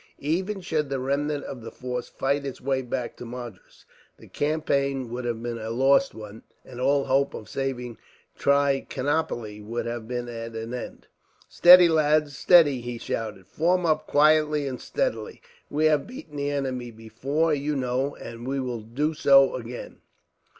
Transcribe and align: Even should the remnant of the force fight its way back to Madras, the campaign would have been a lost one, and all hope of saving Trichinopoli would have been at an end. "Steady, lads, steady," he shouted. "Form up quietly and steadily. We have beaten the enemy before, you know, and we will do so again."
Even 0.23 0.61
should 0.61 0.89
the 0.89 0.97
remnant 0.99 1.43
of 1.43 1.61
the 1.61 1.69
force 1.69 2.09
fight 2.09 2.43
its 2.43 2.59
way 2.59 2.81
back 2.81 3.15
to 3.17 3.23
Madras, 3.23 3.85
the 4.17 4.25
campaign 4.27 5.11
would 5.11 5.25
have 5.25 5.43
been 5.43 5.59
a 5.59 5.69
lost 5.69 6.15
one, 6.15 6.41
and 6.65 6.81
all 6.81 7.03
hope 7.03 7.35
of 7.35 7.47
saving 7.47 7.99
Trichinopoli 8.35 9.61
would 9.63 9.85
have 9.85 10.07
been 10.07 10.27
at 10.27 10.55
an 10.55 10.73
end. 10.73 11.05
"Steady, 11.47 11.87
lads, 11.87 12.35
steady," 12.35 12.81
he 12.81 12.97
shouted. 12.97 13.45
"Form 13.45 13.85
up 13.85 14.07
quietly 14.07 14.65
and 14.67 14.81
steadily. 14.81 15.39
We 15.69 15.85
have 15.85 16.07
beaten 16.07 16.37
the 16.37 16.49
enemy 16.49 16.89
before, 16.89 17.53
you 17.53 17.75
know, 17.75 18.15
and 18.15 18.47
we 18.47 18.59
will 18.59 18.81
do 18.81 19.13
so 19.13 19.53
again." 19.53 19.97